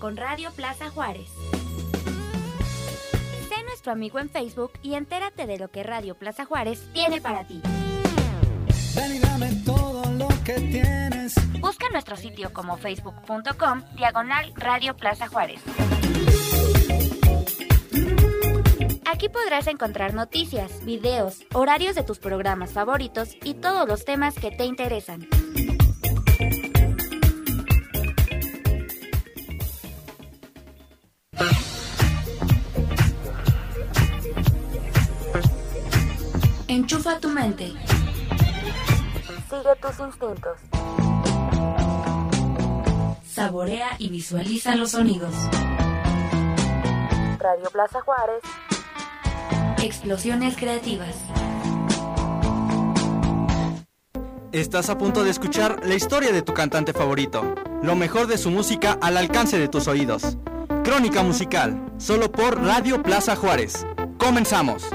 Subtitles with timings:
[0.00, 1.30] con Radio Plaza Juárez.
[3.48, 7.46] Sé nuestro amigo en Facebook y entérate de lo que Radio Plaza Juárez tiene para
[7.46, 7.60] ti.
[8.96, 11.34] Ven y dame todo lo que tienes.
[11.60, 15.60] Busca nuestro sitio como facebook.com diagonal Radio Plaza Juárez.
[19.06, 24.50] Aquí podrás encontrar noticias, videos, horarios de tus programas favoritos y todos los temas que
[24.50, 25.28] te interesan.
[36.70, 37.72] Enchufa tu mente.
[39.48, 40.56] Sigue tus instintos.
[43.26, 45.34] Saborea y visualiza los sonidos.
[47.40, 48.42] Radio Plaza Juárez.
[49.82, 51.16] Explosiones creativas.
[54.52, 58.52] Estás a punto de escuchar la historia de tu cantante favorito, lo mejor de su
[58.52, 60.38] música al alcance de tus oídos.
[60.84, 63.84] Crónica musical, solo por Radio Plaza Juárez.
[64.18, 64.88] Comenzamos.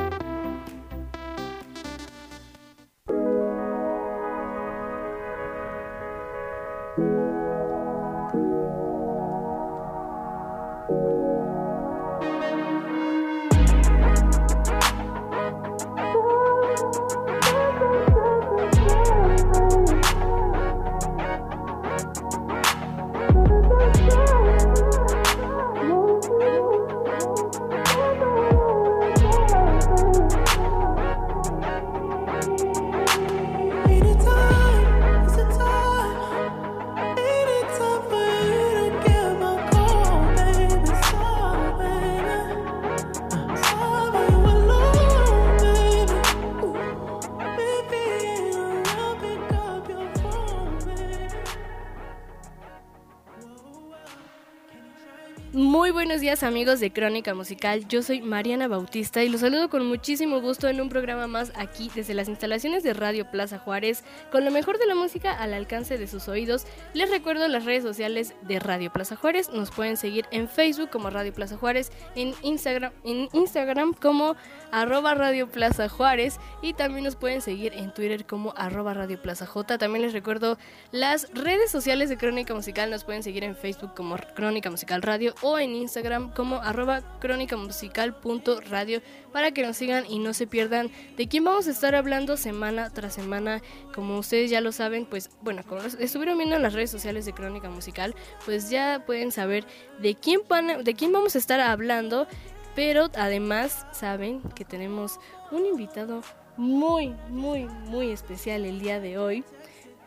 [56.44, 60.80] Amigos de Crónica Musical, yo soy Mariana Bautista y los saludo con muchísimo gusto en
[60.80, 64.86] un programa más aquí desde las instalaciones de Radio Plaza Juárez, con lo mejor de
[64.86, 66.66] la música al alcance de sus oídos.
[66.94, 71.10] Les recuerdo las redes sociales de Radio Plaza Juárez, nos pueden seguir en Facebook como
[71.10, 74.36] Radio Plaza Juárez, en Instagram, en Instagram como
[74.72, 79.46] arroba Radio Plaza Juárez y también nos pueden seguir en Twitter como arroba Radio Plaza
[79.46, 79.78] J.
[79.78, 80.58] También les recuerdo
[80.92, 85.34] las redes sociales de Crónica Musical, nos pueden seguir en Facebook como Crónica Musical Radio
[85.42, 91.28] o en Instagram como arroba crónicamusical.radio para que nos sigan y no se pierdan de
[91.28, 93.62] quién vamos a estar hablando semana tras semana.
[93.94, 97.34] Como ustedes ya lo saben, pues bueno, como estuvieron viendo en las redes sociales de
[97.34, 98.14] Crónica Musical,
[98.46, 99.66] pues ya pueden saber
[100.02, 100.42] de quién,
[100.84, 102.28] de quién vamos a estar hablando.
[102.76, 106.22] Pero además saben que tenemos un invitado
[106.58, 109.46] muy, muy, muy especial el día de hoy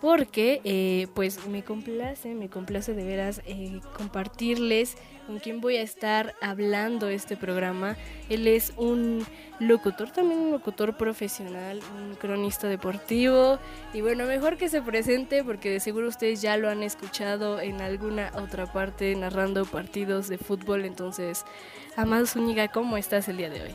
[0.00, 4.96] porque eh, pues me complace, me complace de veras eh, compartirles
[5.28, 7.98] con quién voy a estar hablando este programa.
[8.30, 9.26] Él es un
[9.60, 13.58] locutor, también un locutor profesional, un cronista deportivo
[13.92, 17.82] y bueno, mejor que se presente porque de seguro ustedes ya lo han escuchado en
[17.82, 21.44] alguna otra parte narrando partidos de fútbol, entonces,
[21.94, 23.74] Amado Zúñiga, ¿cómo estás el día de hoy?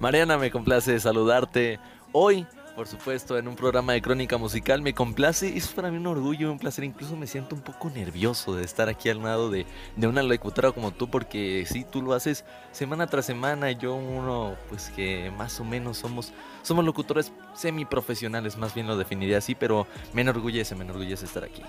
[0.00, 1.78] Mariana, me complace saludarte
[2.10, 2.44] hoy
[2.74, 4.82] por supuesto, en un programa de crónica musical.
[4.82, 6.84] Me complace, es para mí un orgullo, un placer.
[6.84, 9.66] Incluso me siento un poco nervioso de estar aquí al lado de,
[9.96, 13.70] de una locutora como tú, porque sí, tú lo haces semana tras semana.
[13.72, 16.32] Yo, uno, pues que más o menos somos,
[16.62, 21.62] somos locutores semiprofesionales, más bien lo definiría así, pero me enorgullece, me enorgullece estar aquí.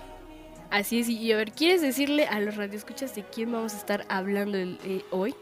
[0.70, 4.04] Así es, y a ver, ¿quieres decirle a los radioescuchas de quién vamos a estar
[4.08, 5.34] hablando eh, hoy?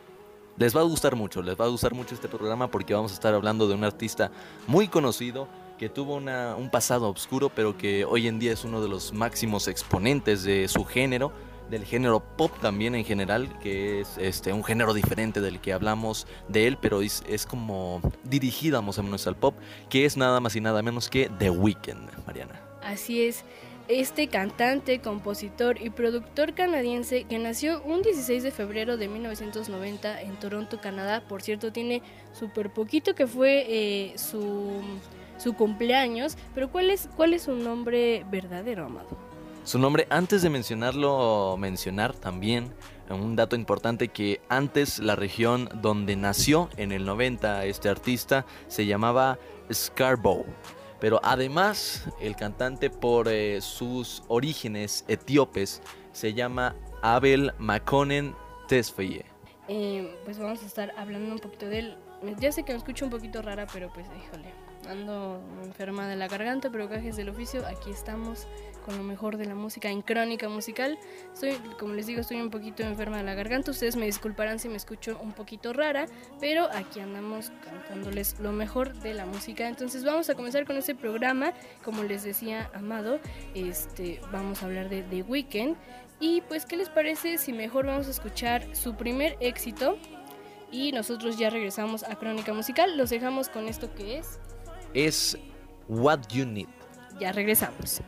[0.56, 3.14] Les va a gustar mucho, les va a gustar mucho este programa porque vamos a
[3.14, 4.30] estar hablando de un artista
[4.66, 5.48] muy conocido
[5.78, 9.66] que tuvo un pasado oscuro, pero que hoy en día es uno de los máximos
[9.66, 11.32] exponentes de su género,
[11.70, 16.26] del género pop también en general, que es este un género diferente del que hablamos
[16.48, 19.54] de él, pero es, como dirigida más o menos al pop,
[19.88, 22.60] que es nada más y nada menos que The Weeknd, Mariana.
[22.82, 23.44] Así es
[24.00, 30.36] este cantante, compositor y productor canadiense que nació un 16 de febrero de 1990 en
[30.36, 31.22] Toronto, Canadá.
[31.28, 32.02] Por cierto, tiene
[32.32, 34.80] súper poquito que fue eh, su,
[35.38, 36.36] su, cumpleaños.
[36.54, 39.08] Pero ¿cuál es, ¿cuál es su nombre verdadero, Amado?
[39.64, 42.72] Su nombre, antes de mencionarlo, mencionar también
[43.10, 48.86] un dato importante que antes la región donde nació en el 90 este artista se
[48.86, 49.38] llamaba
[49.72, 50.46] Scarborough.
[51.02, 55.82] Pero además, el cantante por eh, sus orígenes etíopes
[56.12, 58.36] se llama Abel Makonnen
[58.68, 59.24] Tesfaye.
[59.66, 61.96] Eh, pues vamos a estar hablando un poquito de él.
[62.38, 64.54] Ya sé que me escucho un poquito rara, pero pues híjole,
[64.88, 68.46] ando enferma de la garganta, pero cajes del oficio, aquí estamos
[68.82, 70.98] con lo mejor de la música en Crónica Musical.
[71.32, 73.70] Estoy, como les digo, estoy un poquito enferma de la garganta.
[73.70, 76.06] Ustedes me disculparán si me escucho un poquito rara,
[76.40, 79.68] pero aquí andamos cantándoles lo mejor de la música.
[79.68, 81.52] Entonces vamos a comenzar con este programa.
[81.84, 83.20] Como les decía Amado,
[83.54, 85.76] este, vamos a hablar de The Weeknd.
[86.20, 89.98] Y pues, ¿qué les parece si mejor vamos a escuchar su primer éxito?
[90.70, 92.96] Y nosotros ya regresamos a Crónica Musical.
[92.96, 94.38] Los dejamos con esto que es.
[94.94, 95.36] Es
[95.88, 96.68] What You Need.
[97.18, 98.02] Ya regresamos.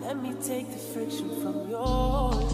[0.00, 2.45] Let me take the friction from your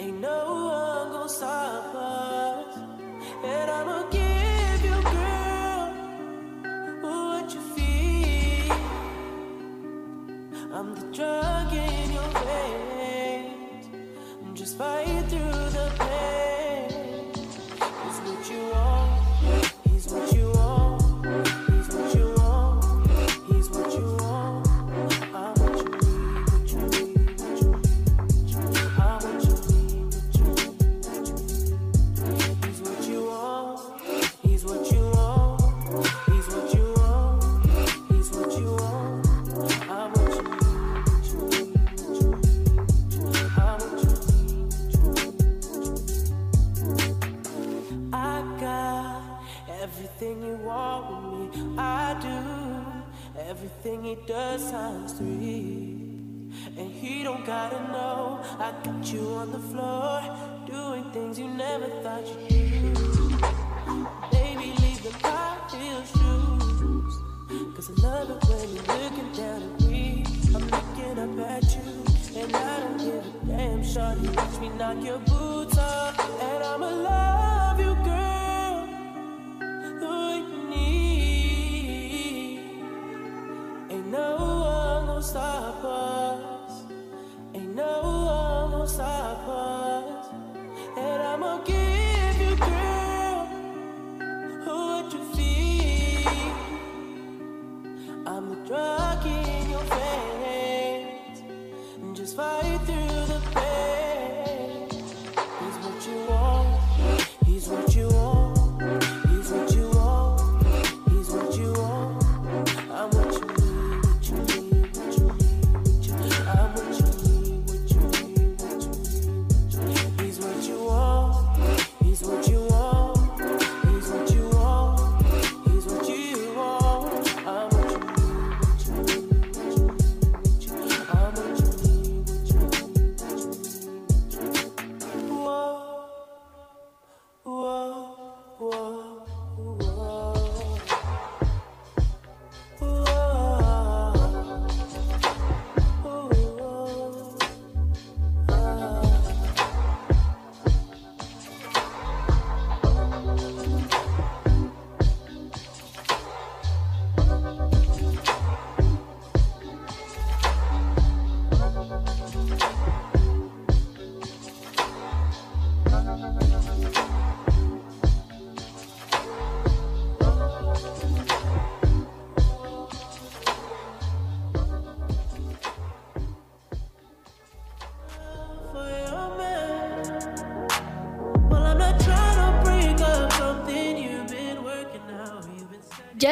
[0.00, 2.57] Ain't no one gonna stop us.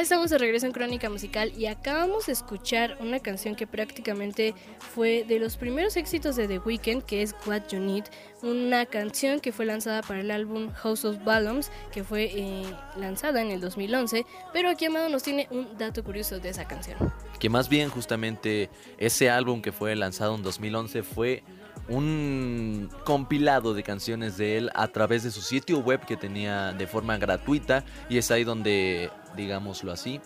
[0.07, 4.55] Estamos de regreso en Crónica Musical y acabamos de escuchar una canción que prácticamente
[4.95, 8.05] fue de los primeros éxitos de The Weeknd, que es What You Need,
[8.41, 12.63] una canción que fue lanzada para el álbum House of Balloons, que fue eh,
[12.97, 16.99] lanzada en el 2011, pero aquí Amado nos tiene un dato curioso de esa canción.
[17.41, 21.43] Que más bien justamente ese álbum que fue lanzado en 2011 fue
[21.89, 26.87] un compilado de canciones de él a través de su sitio web que tenía de
[26.87, 30.21] forma gratuita y es ahí donde, digámoslo así,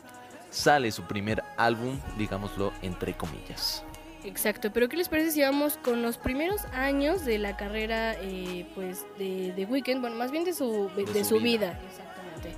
[0.50, 3.84] sale su primer álbum, digámoslo entre comillas.
[4.24, 8.66] Exacto, pero ¿qué les parece si vamos con los primeros años de la carrera eh,
[8.74, 10.00] pues de The Weeknd?
[10.00, 11.70] Bueno, más bien de su, de, De su su vida.
[11.70, 11.80] vida.
[11.88, 12.54] Exactamente.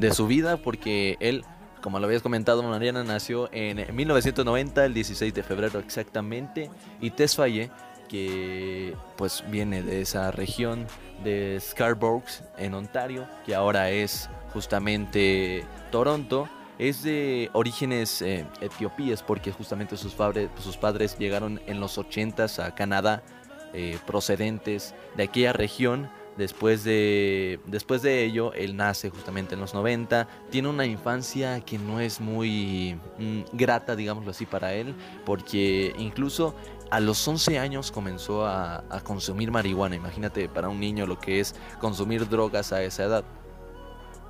[0.00, 1.44] de su vida porque él,
[1.82, 6.68] como lo habías comentado, Mariana nació en 1990, el 16 de febrero exactamente,
[7.00, 7.70] y Tess Faye,
[8.08, 10.86] que pues viene de esa región
[11.22, 12.24] de Scarborough
[12.56, 20.14] en Ontario, que ahora es justamente Toronto, es de orígenes eh, etiopíes porque justamente sus,
[20.14, 23.22] padres, sus padres llegaron en los 80s a Canadá
[23.74, 26.08] eh, procedentes de aquella región.
[26.36, 30.28] Después de, después de ello, él nace justamente en los 90.
[30.50, 34.94] Tiene una infancia que no es muy mm, grata, digámoslo así, para él,
[35.26, 36.54] porque incluso
[36.90, 39.96] a los 11 años comenzó a, a consumir marihuana.
[39.96, 43.24] Imagínate para un niño lo que es consumir drogas a esa edad.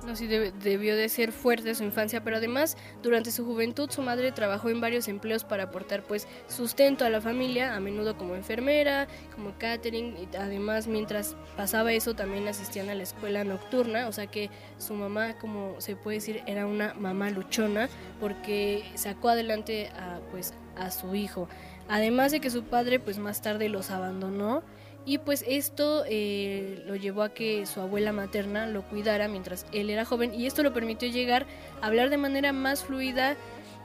[0.05, 4.01] No, sí, debe- debió de ser fuerte su infancia, pero además durante su juventud su
[4.01, 8.35] madre trabajó en varios empleos para aportar pues sustento a la familia, a menudo como
[8.35, 14.13] enfermera, como catering, y además mientras pasaba eso también asistían a la escuela nocturna, o
[14.13, 17.89] sea que su mamá, como se puede decir, era una mamá luchona
[18.21, 21.49] porque sacó adelante a pues a su hijo.
[21.89, 24.63] Además de que su padre pues más tarde los abandonó
[25.09, 29.89] y pues esto eh, lo llevó a que su abuela materna lo cuidara mientras él
[29.89, 31.47] era joven y esto lo permitió llegar
[31.81, 33.35] a hablar de manera más fluida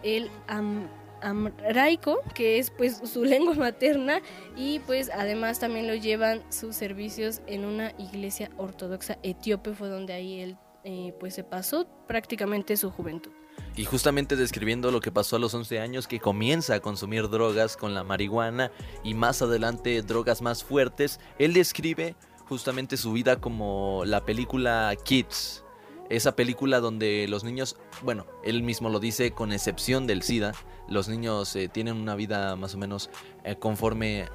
[0.03, 0.87] el am-
[1.23, 4.21] amraico, que es pues su lengua materna
[4.55, 10.13] y pues además también lo llevan sus servicios en una iglesia ortodoxa etíope, fue donde
[10.13, 13.33] ahí él eh, pues se pasó prácticamente su juventud.
[13.77, 17.77] Y justamente describiendo lo que pasó a los 11 años, que comienza a consumir drogas
[17.77, 18.71] con la marihuana
[19.03, 22.15] y más adelante drogas más fuertes, él describe
[22.49, 25.65] justamente su vida como la película Kids.
[26.11, 30.53] Esa película donde los niños, bueno, él mismo lo dice con excepción del SIDA,
[30.87, 33.11] los niños eh, tienen una vida más o menos
[33.43, 34.27] eh, conforme,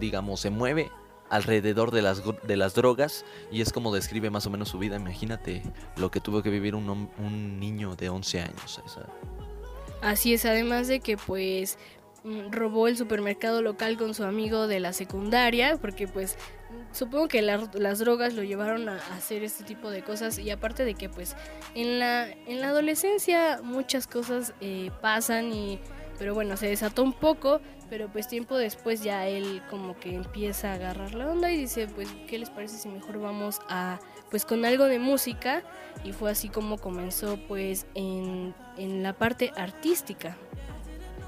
[0.00, 0.90] digamos, se mueve
[1.30, 4.96] alrededor de las, de las drogas y es como describe más o menos su vida.
[4.96, 5.62] Imagínate
[5.96, 6.88] lo que tuvo que vivir un,
[7.18, 8.80] un niño de 11 años.
[10.02, 11.78] Así es, además de que pues
[12.24, 16.36] mm, robó el supermercado local con su amigo de la secundaria, porque pues
[16.92, 20.84] supongo que la- las drogas lo llevaron a hacer este tipo de cosas y aparte
[20.84, 21.34] de que pues
[21.74, 25.80] en la, en la adolescencia muchas cosas eh, pasan y
[26.18, 30.70] pero bueno, se desató un poco, pero pues tiempo después ya él como que empieza
[30.70, 33.98] a agarrar la onda y dice pues qué les parece si mejor vamos a
[34.30, 35.62] pues con algo de música
[36.02, 40.36] y fue así como comenzó pues en, en la parte artística.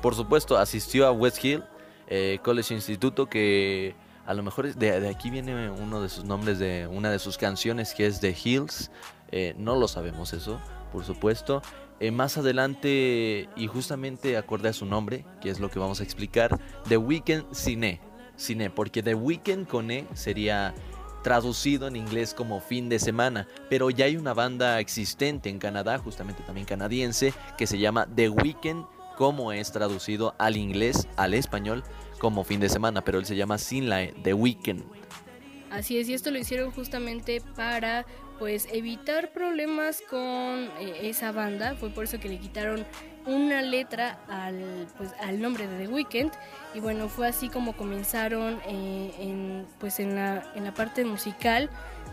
[0.02, 1.62] Por supuesto, asistió a West Hill
[2.08, 3.94] eh, College Instituto, que
[4.26, 7.38] a lo mejor de, de aquí viene uno de sus nombres de una de sus
[7.38, 8.90] canciones, que es The Hills.
[9.32, 10.60] Eh, no lo sabemos eso,
[10.92, 11.62] por supuesto.
[11.98, 16.04] Eh, más adelante, y justamente acorde a su nombre, que es lo que vamos a
[16.04, 18.00] explicar, The Weekend Cine.
[18.36, 20.74] Cine, porque The Weekend con E sería
[21.22, 25.98] traducido en inglés como fin de semana, pero ya hay una banda existente en Canadá,
[25.98, 28.84] justamente también canadiense, que se llama The Weekend,
[29.16, 31.82] como es traducido al inglés, al español,
[32.18, 34.84] como fin de semana, pero él se llama sin la E, The Weekend.
[35.70, 38.06] Así es, y esto lo hicieron justamente para
[38.38, 42.84] pues evitar problemas con eh, esa banda, fue por eso que le quitaron
[43.26, 46.32] una letra al pues al nombre de The Weeknd.
[46.74, 51.70] Y bueno, fue así como comenzaron eh, en pues en la en la parte musical,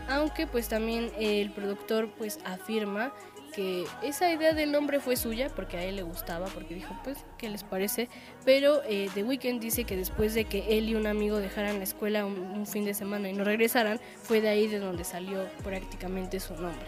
[0.08, 3.12] aunque pues también el productor pues afirma
[3.54, 7.18] que esa idea del nombre fue suya porque a él le gustaba, porque dijo, pues,
[7.38, 8.08] ¿qué les parece?
[8.44, 11.84] Pero eh, The Weeknd dice que después de que él y un amigo dejaran la
[11.84, 15.46] escuela un, un fin de semana y no regresaran, fue de ahí de donde salió
[15.62, 16.86] prácticamente su nombre.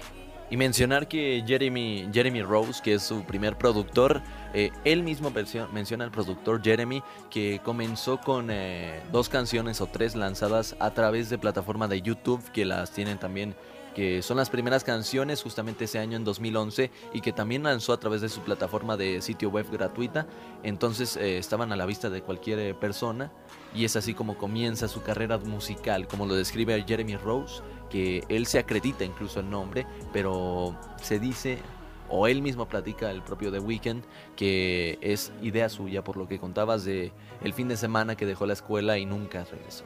[0.49, 4.23] Y mencionar que Jeremy, Jeremy Rose, que es su primer productor,
[4.55, 5.33] eh, él mismo
[5.73, 11.31] menciona al productor Jeremy que comenzó con eh, dos canciones o tres lanzadas a través
[11.31, 13.57] de plataforma de YouTube que las tienen también
[13.97, 17.99] que son las primeras canciones justamente ese año en 2011 y que también lanzó a
[17.99, 20.27] través de su plataforma de sitio web gratuita.
[20.63, 23.33] Entonces eh, estaban a la vista de cualquier eh, persona
[23.75, 28.45] y es así como comienza su carrera musical, como lo describe Jeremy Rose, que él
[28.45, 31.63] se acredita incluso el nombre, pero se dice
[32.11, 34.05] o él mismo platica el propio The Weeknd
[34.37, 37.13] que es idea suya por lo que contabas de
[37.43, 39.85] el fin de semana que dejó la escuela y nunca regresó.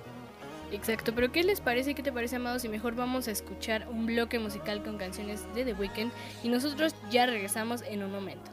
[0.70, 1.94] Exacto, pero ¿qué les parece?
[1.94, 2.64] ¿Qué te parece, Amados?
[2.64, 6.12] Y mejor vamos a escuchar un bloque musical con canciones de The Weeknd
[6.42, 8.50] y nosotros ya regresamos en un momento.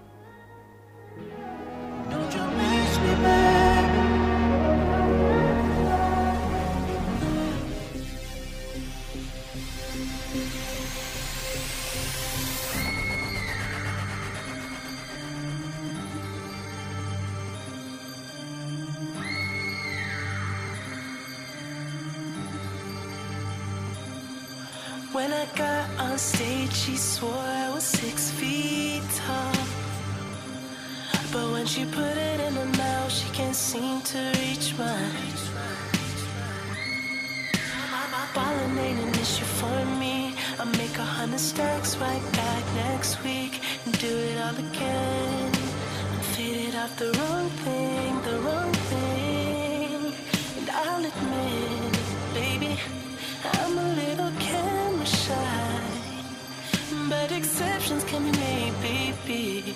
[26.88, 29.54] She swore I was six feet tall.
[31.34, 35.38] But when she put it in her mouth, she can't seem to reach mine.
[38.36, 40.36] Ballin' ain't an issue for me.
[40.60, 45.52] I make a hundred stacks right back next week and do it all again.
[46.14, 50.14] I'm faded off the wrong thing, the wrong thing.
[50.58, 51.97] And I'll admit,
[57.10, 59.76] But exceptions can be made, baby.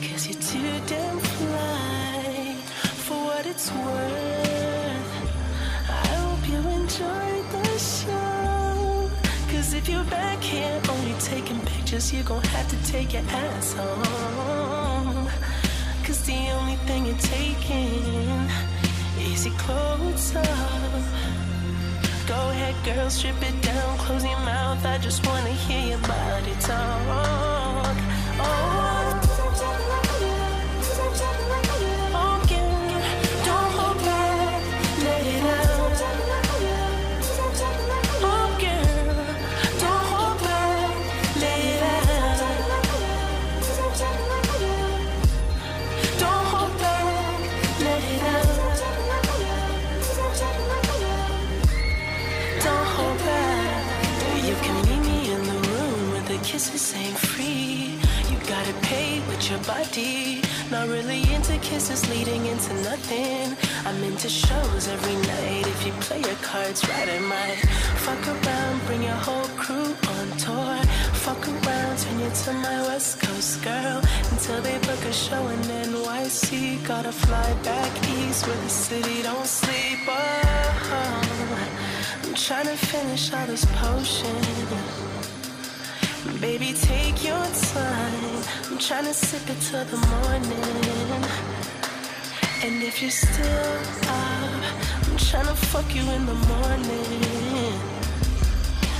[0.00, 2.54] Cause you're too damn fly.
[3.04, 5.12] For what it's worth,
[5.88, 9.10] I hope you enjoyed the show.
[9.50, 13.72] Cause if you're back here only taking pictures, you're gonna have to take your ass
[13.72, 15.28] home.
[16.04, 18.48] Cause the only thing you're taking
[19.18, 21.37] is your clothes off.
[22.28, 24.84] Go ahead, girl, strip it down, close your mouth.
[24.84, 27.96] I just wanna hear your body talk.
[28.38, 28.97] Oh,
[59.58, 60.42] your body.
[60.70, 63.56] Not really into kisses leading into nothing.
[63.86, 65.66] I'm into shows every night.
[65.66, 67.58] If you play your cards right, I might
[68.04, 70.76] fuck around, bring your whole crew on tour.
[71.24, 74.00] Fuck around, turn you to my West Coast girl
[74.30, 76.84] until they book a show in NYC.
[76.86, 79.98] Gotta fly back east where the city don't sleep.
[80.06, 80.48] Oh.
[82.24, 85.17] I'm trying to finish all this potion.
[86.40, 88.42] Baby, take your time.
[88.70, 91.24] I'm trying to sip it till the morning.
[92.62, 94.62] And if you're still up,
[95.08, 97.80] I'm trying to fuck you in the morning.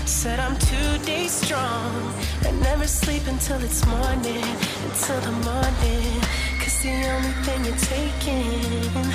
[0.04, 2.12] Said I'm two days strong
[2.44, 4.42] and never sleep until it's morning,
[4.86, 6.20] until the morning.
[6.58, 9.12] Cause the only thing you're taking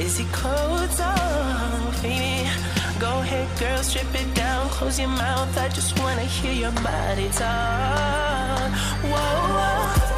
[0.00, 2.81] is your clothes off, baby.
[3.02, 5.58] Go ahead, girl, strip it down, close your mouth.
[5.58, 8.70] I just wanna hear your body talk.
[9.02, 9.18] Whoa,
[9.56, 10.11] whoa.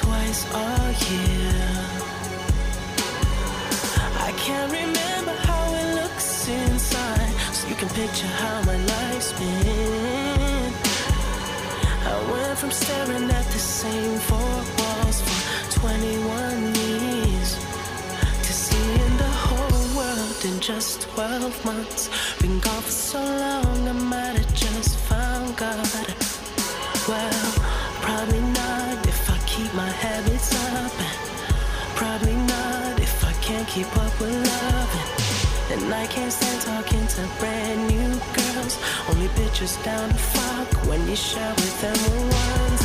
[0.00, 0.68] Twice a
[1.10, 1.98] year.
[4.28, 10.72] I can't remember how it looks inside, so you can picture how my life's been.
[12.12, 17.50] I went from staring at the same four walls for 21 years
[18.46, 22.08] to seeing the whole world in just 12 months.
[22.40, 26.14] Been gone for so long, I might have just found God.
[27.08, 27.47] Well,
[33.68, 35.10] keep up with loving.
[35.72, 38.78] And I can't stand talking to brand new girls.
[39.10, 42.00] Only bitches down to fuck when you share with them
[42.40, 42.82] ones.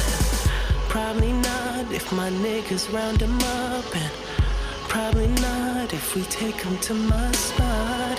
[0.89, 3.95] Probably not if my niggas round them up.
[3.95, 4.11] And
[4.93, 8.17] Probably not if we take them to my spot.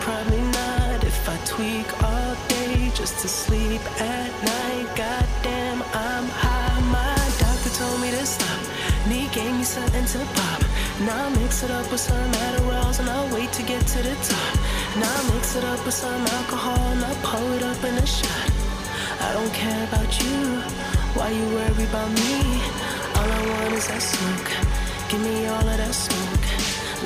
[0.00, 4.88] Probably not if I tweak all day just to sleep at night.
[4.96, 6.80] Goddamn, I'm high.
[6.90, 8.85] My doctor told me to stop.
[9.06, 10.62] Whitney gave me something to pop.
[11.06, 14.16] Now I mix it up with some Adderalls and I wait to get to the
[14.16, 14.54] top.
[14.98, 18.06] Now I mix it up with some alcohol and I pour it up in a
[18.06, 18.50] shot.
[19.20, 20.58] I don't care about you,
[21.14, 22.58] why you worry about me?
[23.14, 24.50] All I want is that smoke,
[25.08, 26.46] give me all of that smoke.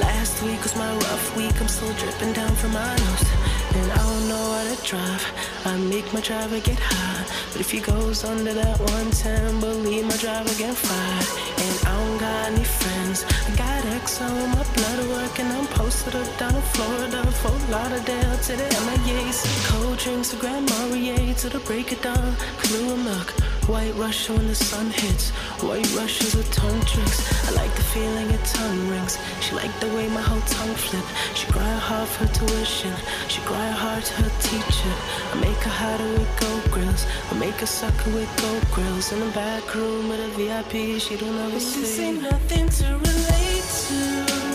[0.00, 3.49] Last week was my rough week, I'm still dripping down from my nose.
[3.74, 5.24] And I don't know how to drive.
[5.64, 7.24] I make my driver get high.
[7.52, 11.28] But if he goes under that 110, believe my driver get fired.
[11.64, 13.24] And I don't got any friends.
[13.46, 17.62] I got X on my blood work, and I'm posted up down in Florida, Fort
[17.70, 19.44] Lauderdale to the MIAs.
[19.68, 22.34] Cold drinks of Grand Marnier to the break of dawn.
[22.58, 23.30] Canoe and milk,
[23.68, 25.30] white Russian when the sun hits.
[25.60, 27.20] White Russians with tongue tricks.
[27.48, 29.18] I like the feeling of tongue rings.
[29.40, 31.12] She liked the way my whole tongue flipped.
[31.34, 32.94] She cried half her tuition.
[33.28, 34.94] She cried my heart's her teacher.
[35.32, 37.04] I make her hotter with gold grills.
[37.30, 39.12] I make her sucker with gold grills.
[39.12, 41.84] In the back room with a VIP, she don't ever sleep.
[41.84, 44.49] This ain't nothing to relate to.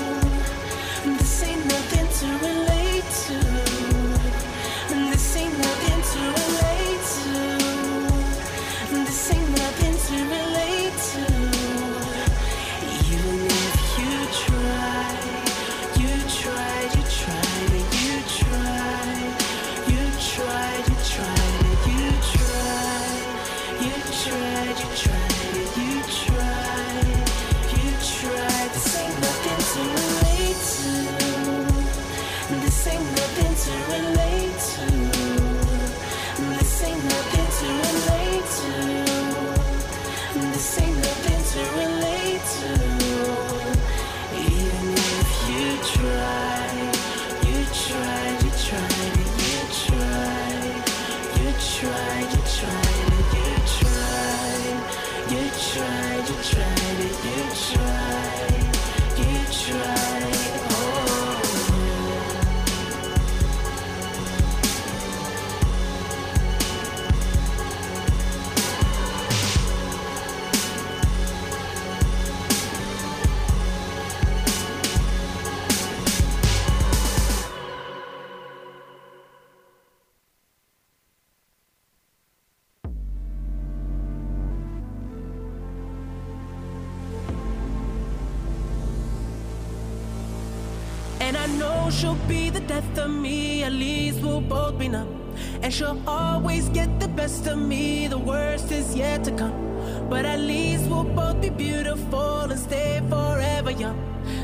[97.55, 100.07] me, the worst is yet to come.
[100.09, 103.99] But at least we'll both be beautiful and stay forever young.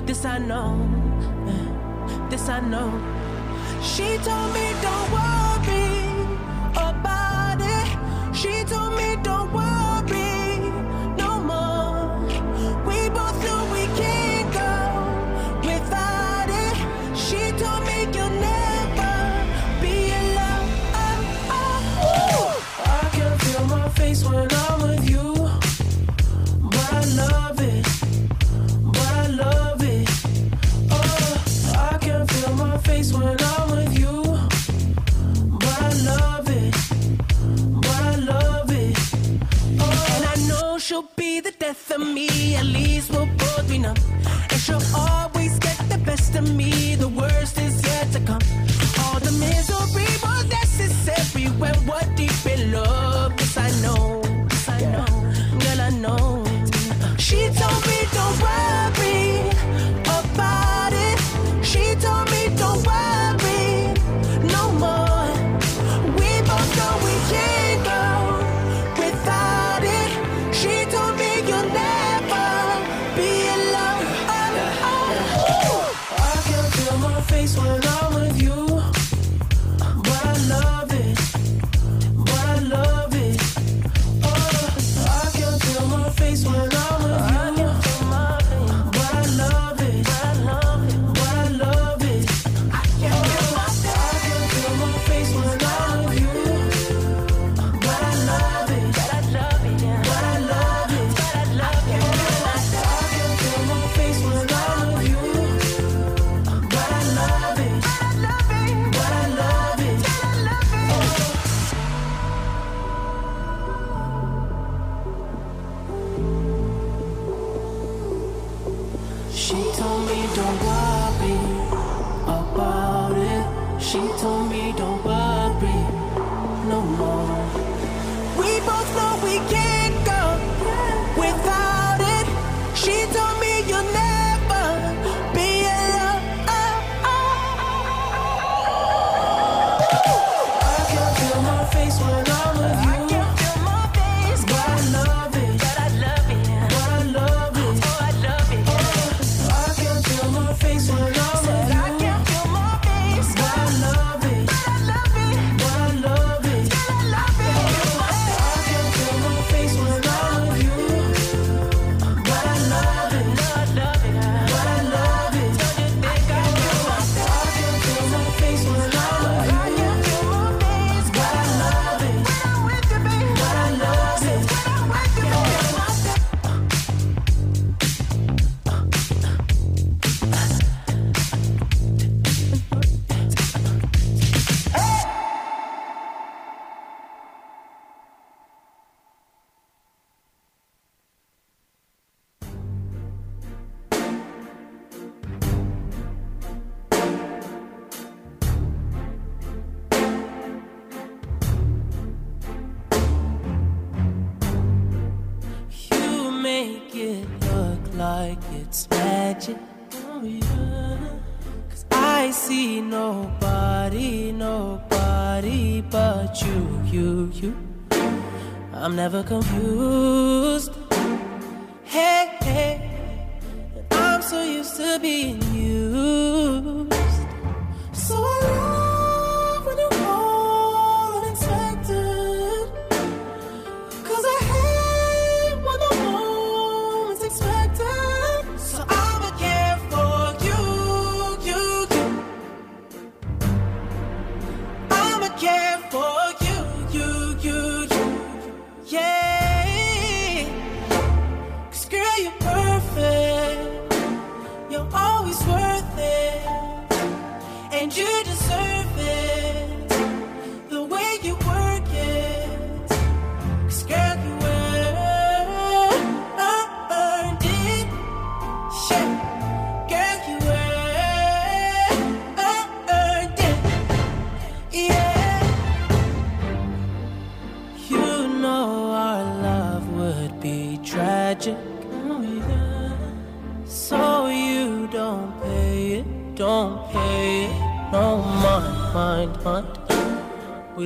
[0.06, 0.78] This I know,
[2.30, 2.90] this I know.
[3.82, 5.81] She told me, don't worry.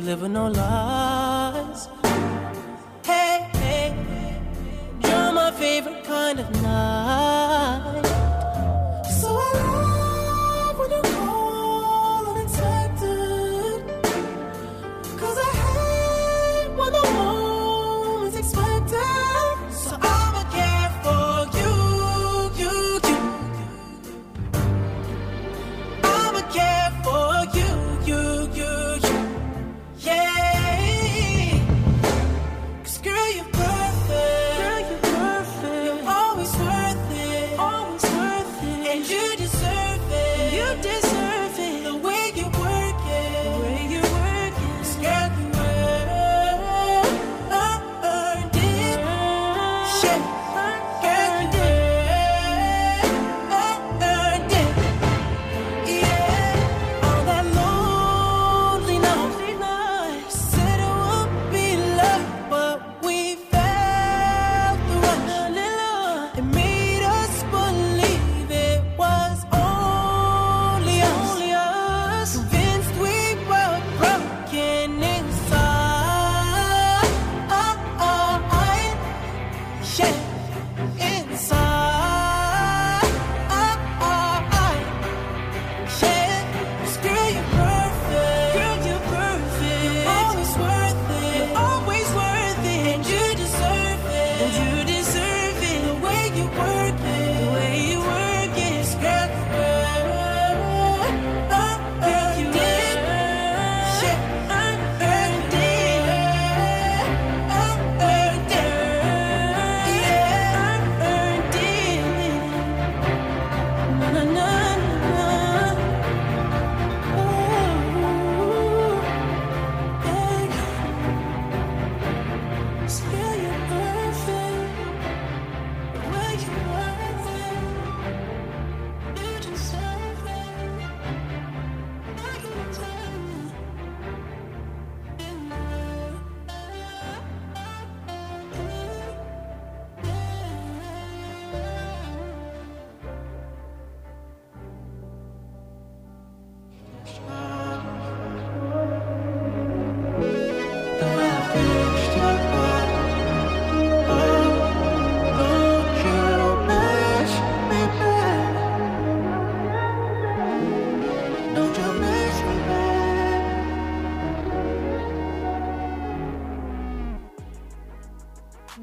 [0.06, 0.95] living no life.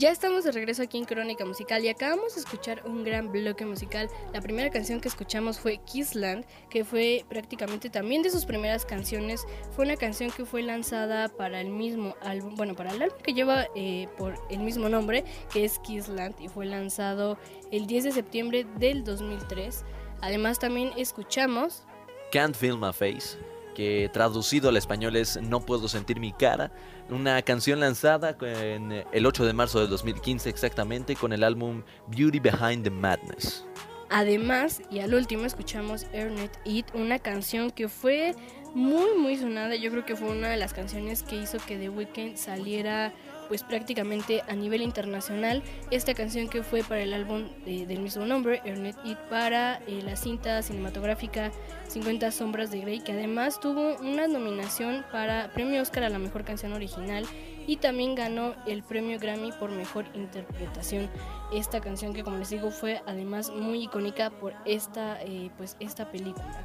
[0.03, 3.65] Ya estamos de regreso aquí en Crónica Musical y acabamos de escuchar un gran bloque
[3.65, 4.09] musical.
[4.33, 9.47] La primera canción que escuchamos fue Kissland, que fue prácticamente también de sus primeras canciones.
[9.71, 13.33] Fue una canción que fue lanzada para el mismo álbum, bueno, para el álbum que
[13.33, 17.39] lleva eh, por el mismo nombre, que es Kissland, y fue lanzado
[17.71, 19.85] el 10 de septiembre del 2003.
[20.21, 21.85] Además también escuchamos...
[22.33, 23.39] Can't Feel My Face,
[23.77, 26.73] que traducido al español es No puedo sentir mi cara
[27.13, 31.83] una canción lanzada en eh, el 8 de marzo del 2015 exactamente con el álbum
[32.09, 33.65] Beauty Behind the Madness.
[34.11, 38.35] Además, y al último escuchamos Ernest It, una canción que fue
[38.75, 41.89] muy muy sonada, yo creo que fue una de las canciones que hizo que The
[41.89, 43.13] Weeknd saliera
[43.53, 48.25] pues prácticamente a nivel internacional esta canción que fue para el álbum eh, del mismo
[48.25, 51.53] nombre, Earned It, para eh, la cinta cinematográfica
[51.89, 56.45] 50 Sombras de Grey, que además tuvo una nominación para Premio Oscar a la Mejor
[56.45, 57.27] Canción Original
[57.67, 61.11] y también ganó el Premio Grammy por Mejor Interpretación.
[61.53, 66.11] Esta canción que como les digo fue además muy icónica por esta, eh, pues, esta
[66.11, 66.65] película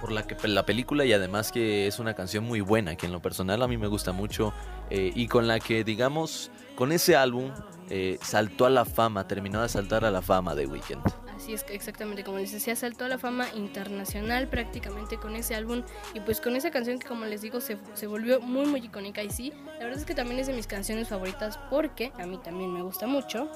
[0.00, 3.12] por la, que, la película y además que es una canción muy buena, que en
[3.12, 4.52] lo personal a mí me gusta mucho
[4.90, 7.50] eh, y con la que, digamos, con ese álbum
[7.90, 11.02] eh, saltó a la fama, terminó de saltar a la fama de Weekend.
[11.34, 15.82] Así es, exactamente, como les decía, saltó a la fama internacional prácticamente con ese álbum
[16.14, 19.22] y pues con esa canción que como les digo se, se volvió muy muy icónica
[19.22, 22.38] y sí, la verdad es que también es de mis canciones favoritas porque a mí
[22.38, 23.50] también me gusta mucho.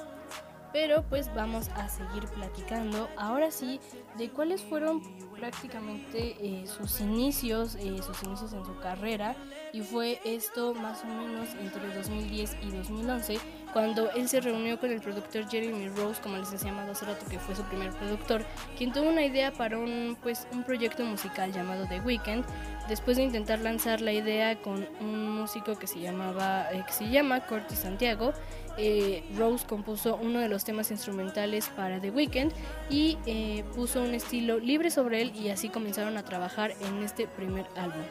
[0.71, 3.79] Pero pues vamos a seguir platicando ahora sí
[4.17, 5.01] de cuáles fueron
[5.31, 9.35] prácticamente eh, sus inicios, eh, sus inicios en su carrera.
[9.73, 13.39] Y fue esto más o menos entre 2010 y 2011
[13.73, 17.39] cuando él se reunió con el productor Jeremy Rose, como les decía hace rato que
[17.39, 18.43] fue su primer productor,
[18.77, 22.43] quien tuvo una idea para un pues un proyecto musical llamado The Weeknd,
[22.87, 27.09] después de intentar lanzar la idea con un músico que se llamaba eh, que se
[27.09, 28.33] llama Corty Santiago
[28.79, 32.51] eh, Rose compuso uno de los temas instrumentales para The Weeknd
[32.89, 37.27] y eh, puso un estilo libre sobre él y así comenzaron a trabajar en este
[37.27, 38.01] primer álbum.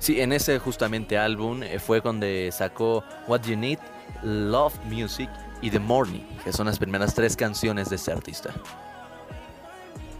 [0.00, 3.78] Sí, en ese justamente álbum eh, fue donde sacó What You Need,
[4.22, 5.30] Love Music
[5.62, 8.52] y The Morning, que son las primeras tres canciones de este artista.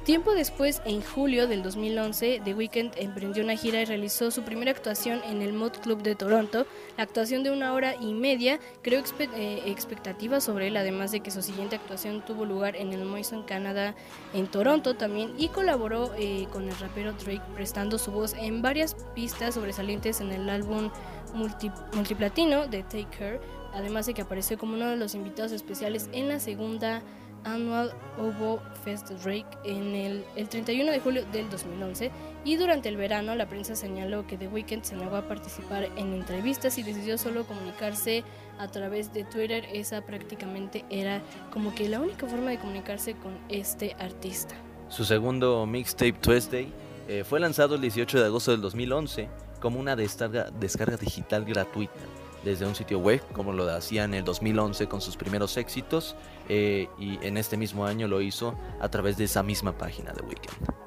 [0.08, 4.70] Tiempo después, en julio del 2011, The Weeknd emprendió una gira y realizó su primera
[4.70, 6.66] actuación en el Mod Club de Toronto.
[6.96, 9.02] La actuación de una hora y media creó
[9.36, 13.42] eh, expectativas sobre él, además de que su siguiente actuación tuvo lugar en el Moison
[13.42, 13.94] Canada
[14.32, 18.96] en Toronto también y colaboró eh, con el rapero Drake prestando su voz en varias
[19.14, 20.90] pistas sobresalientes en el álbum
[21.34, 23.40] multiplatino de Take Care,
[23.74, 27.02] además de que apareció como uno de los invitados especiales en la segunda
[27.48, 32.10] Annual Ovo Fest Drake en el, el, 31 de julio del 2011
[32.44, 36.12] y durante el verano la prensa señaló que The Weeknd se negó a participar en
[36.12, 38.24] entrevistas y decidió solo comunicarse
[38.58, 39.66] a través de Twitter.
[39.72, 44.54] Esa prácticamente era como que la única forma de comunicarse con este artista.
[44.88, 46.72] Su segundo mixtape Tuesday
[47.08, 49.28] eh, fue lanzado el 18 de agosto del 2011
[49.60, 50.50] como una descarga
[50.98, 52.00] digital gratuita
[52.44, 56.16] desde un sitio web, como lo hacía en el 2011 con sus primeros éxitos,
[56.48, 60.22] eh, y en este mismo año lo hizo a través de esa misma página de
[60.22, 60.78] Weekend.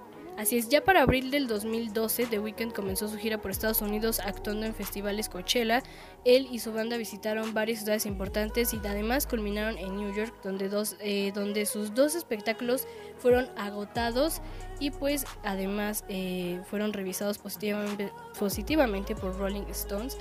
[0.42, 4.20] Así es, ya para abril del 2012, The Weeknd comenzó su gira por Estados Unidos
[4.20, 5.84] actuando en festivales Coachella.
[6.26, 10.68] Él y su banda visitaron varias ciudades importantes y además culminaron en New York, donde,
[10.68, 12.88] dos, eh, donde sus dos espectáculos
[13.20, 14.42] fueron agotados
[14.80, 20.18] y pues además eh, fueron revisados positivamente, positivamente por Rolling Stones.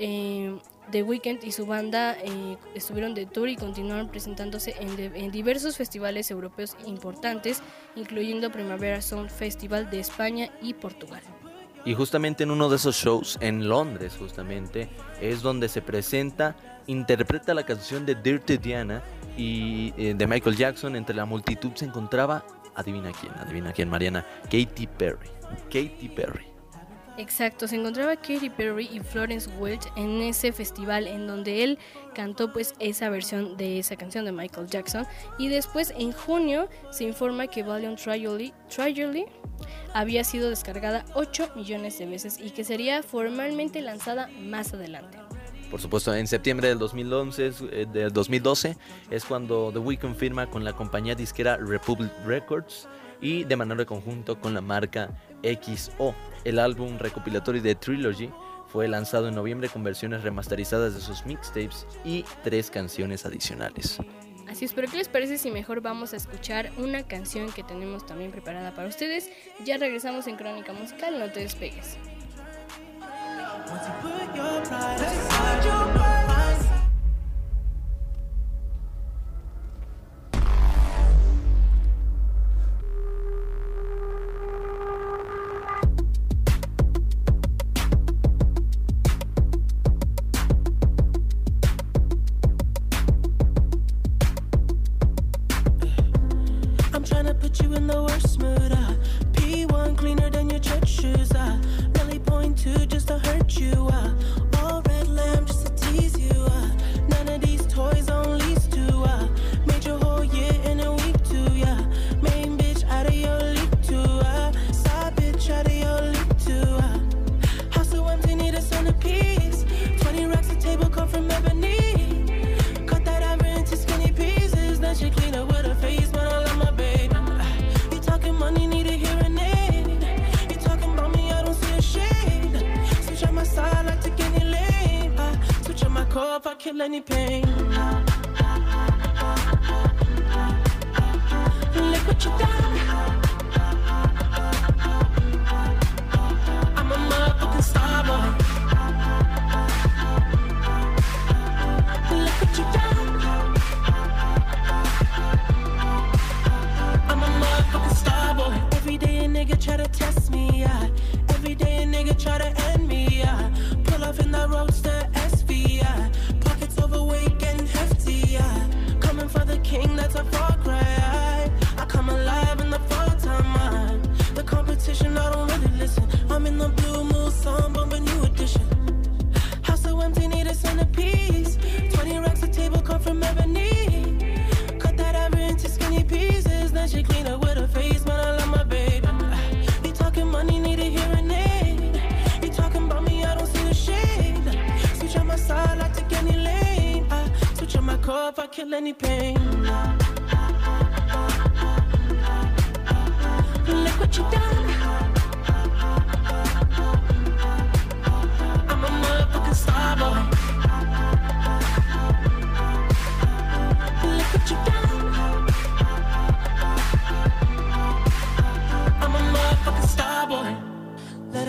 [0.00, 0.58] Eh,
[0.90, 6.30] The Weeknd y su banda eh, estuvieron de tour y continuaron presentándose en, diversos festivales
[6.30, 7.62] europeos importantes,
[7.96, 11.20] incluyendo Primavera Sound Festival de España y Portugal.
[11.84, 14.88] Y justamente en uno de esos shows, en Londres justamente,
[15.20, 19.02] es donde se presenta, interpreta la canción de Dirty Diana
[19.36, 20.96] y eh, de Michael Jackson.
[20.96, 22.44] Entre la multitud se encontraba,
[22.74, 25.28] adivina quién, adivina quién, Mariana, Katy Perry.
[25.70, 26.49] Katy Perry.
[27.20, 31.78] Exacto, se encontraba Katy Perry y Florence Welch en ese festival en donde él
[32.14, 35.06] cantó pues esa versión de esa canción de Michael Jackson
[35.36, 39.26] y después en junio se informa que Valiant Tragedy,
[39.92, 45.18] había sido descargada 8 millones de veces y que sería formalmente lanzada más adelante.
[45.70, 48.78] Por supuesto, en septiembre del 2011, eh, del 2012
[49.10, 52.88] es cuando The Weeknd firma con la compañía disquera Republic Records
[53.20, 55.10] y de manera conjunto con la marca
[55.42, 56.14] XO.
[56.44, 58.30] El álbum recopilatorio de Trilogy
[58.66, 63.98] fue lanzado en noviembre con versiones remasterizadas de sus mixtapes y tres canciones adicionales.
[64.48, 68.04] Así es, pero ¿qué les parece si mejor vamos a escuchar una canción que tenemos
[68.06, 69.30] también preparada para ustedes?
[69.64, 71.96] Ya regresamos en Crónica Musical, no te despegues.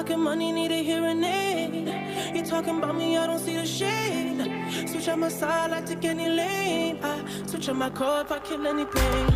[0.00, 2.34] Talking money, need a hearing aid.
[2.34, 4.88] You talking about me, I don't see the shade.
[4.88, 6.98] Switch on my side, I take any lane.
[7.02, 9.26] I switch on my car if I kill anything.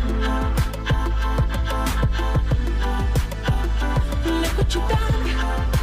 [4.41, 5.74] Look what you done.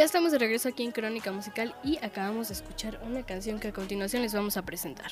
[0.00, 3.68] Ya estamos de regreso aquí en Crónica Musical y acabamos de escuchar una canción que
[3.68, 5.10] a continuación les vamos a presentar.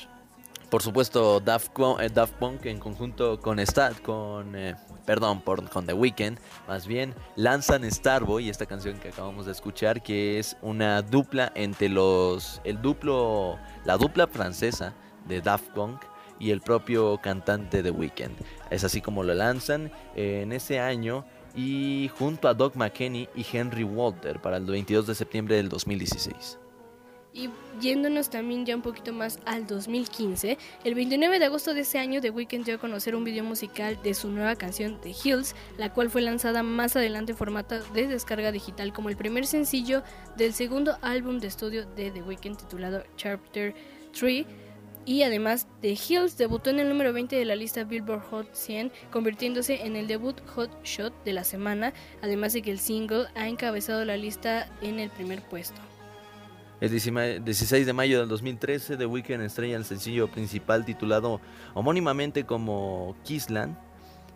[0.71, 1.69] Por supuesto, Daft,
[1.99, 4.73] eh, Daft Punk en conjunto con Stat, con, eh,
[5.05, 10.01] perdón, por, con The Weeknd, más bien, lanzan Starboy, esta canción que acabamos de escuchar,
[10.01, 14.95] que es una dupla entre los, el duplo, la dupla francesa
[15.27, 16.01] de Daft Punk
[16.39, 18.35] y el propio cantante The Weeknd.
[18.71, 21.25] Es así como lo lanzan eh, en ese año
[21.55, 26.59] y junto a Doug McKenney y Henry Walter para el 22 de septiembre del 2016.
[27.31, 31.99] Y yéndonos también ya un poquito más al 2015, el 29 de agosto de ese
[31.99, 35.55] año The Weeknd dio a conocer un video musical de su nueva canción The Hills,
[35.77, 40.01] la cual fue lanzada más adelante en formato de descarga digital como el primer sencillo
[40.37, 43.75] del segundo álbum de estudio de The Weeknd titulado Chapter
[44.19, 44.45] 3.
[45.05, 48.91] Y además, The Hills debutó en el número 20 de la lista Billboard Hot 100,
[49.11, 53.47] convirtiéndose en el debut Hot Shot de la semana, además de que el single ha
[53.47, 55.81] encabezado la lista en el primer puesto.
[56.79, 61.41] El 16 de mayo del 2013, The Weeknd estrella el sencillo principal titulado
[61.73, 63.77] homónimamente como Kissland,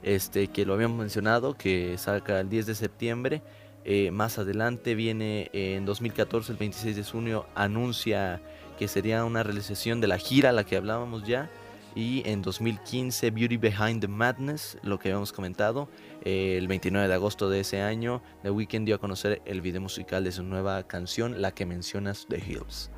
[0.01, 3.41] este, que lo habíamos mencionado, que saca el 10 de septiembre.
[3.86, 8.41] Eh, más adelante viene en 2014, el 26 de junio, anuncia
[8.78, 11.49] que sería una realización de la gira a la que hablábamos ya.
[11.95, 15.89] Y en 2015, Beauty Behind the Madness, lo que habíamos comentado.
[16.24, 20.24] El 29 de agosto de ese año, The Weeknd dio a conocer el video musical
[20.24, 22.89] de su nueva canción, la que mencionas, The Hills.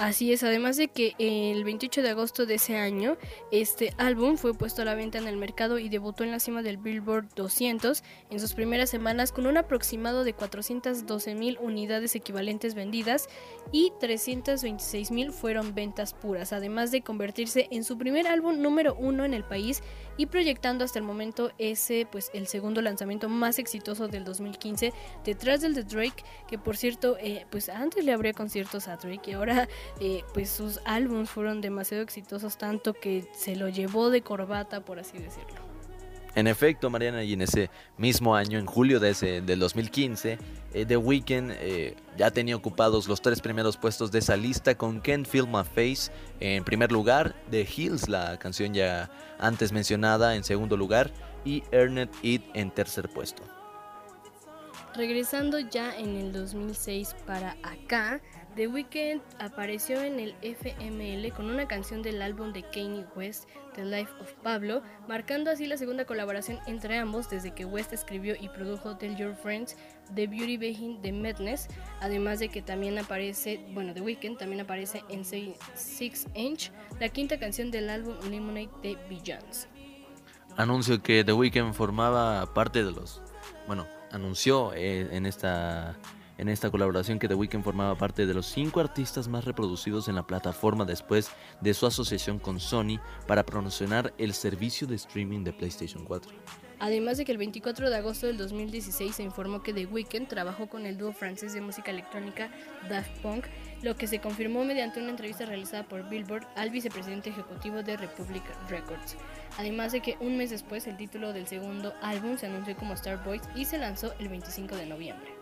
[0.00, 3.16] Así es, además de que el 28 de agosto de ese año,
[3.50, 6.62] este álbum fue puesto a la venta en el mercado y debutó en la cima
[6.62, 12.76] del Billboard 200 en sus primeras semanas con un aproximado de 412 mil unidades equivalentes
[12.76, 13.28] vendidas
[13.72, 19.24] y 326 mil fueron ventas puras, además de convertirse en su primer álbum número uno
[19.24, 19.82] en el país
[20.18, 24.92] y proyectando hasta el momento ese, pues el segundo lanzamiento más exitoso del 2015,
[25.24, 29.30] detrás del de Drake, que por cierto, eh, pues antes le abría conciertos a Drake
[29.30, 29.68] y ahora
[30.00, 34.98] eh, pues sus álbumes fueron demasiado exitosos, tanto que se lo llevó de corbata, por
[34.98, 35.67] así decirlo.
[36.34, 40.38] En efecto, Mariana, y en ese mismo año, en julio de ese, del 2015,
[40.74, 45.00] eh, The Weeknd eh, ya tenía ocupados los tres primeros puestos de esa lista con
[45.00, 50.44] Can't Feel My Face en primer lugar, The Hills, la canción ya antes mencionada, en
[50.44, 51.10] segundo lugar,
[51.44, 53.42] y Earned It en tercer puesto.
[54.94, 58.20] Regresando ya en el 2006 para acá,
[58.56, 63.84] The Weeknd apareció en el FML con una canción del álbum de Kanye West, The
[63.84, 68.48] Life of Pablo, marcando así la segunda colaboración entre ambos desde que West escribió y
[68.48, 69.76] produjo Tell Your Friends,
[70.14, 71.68] The Beauty Behind the Madness,
[72.00, 77.38] además de que también aparece, bueno, The Weeknd también aparece en Six Inch, la quinta
[77.38, 79.68] canción del álbum Lemonade de Beyoncé.
[80.56, 83.22] Anuncio que The Weeknd formaba parte de los,
[83.68, 85.96] bueno, anunció eh, en esta
[86.38, 90.14] en esta colaboración que The Weeknd formaba parte de los cinco artistas más reproducidos en
[90.14, 91.30] la plataforma después
[91.60, 96.32] de su asociación con Sony para promocionar el servicio de streaming de PlayStation 4.
[96.80, 100.68] Además de que el 24 de agosto del 2016 se informó que The Weeknd trabajó
[100.68, 102.50] con el dúo francés de música electrónica
[102.88, 103.46] Daft Punk,
[103.82, 108.44] lo que se confirmó mediante una entrevista realizada por Billboard al vicepresidente ejecutivo de Republic
[108.68, 109.16] Records.
[109.58, 113.24] Además de que un mes después el título del segundo álbum se anunció como Star
[113.24, 115.37] Boys y se lanzó el 25 de noviembre.